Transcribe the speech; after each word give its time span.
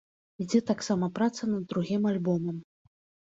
Ідзе 0.43 0.61
таксама 0.69 1.09
праца 1.19 1.49
над 1.51 1.67
другім 1.73 2.09
альбомам. 2.13 2.57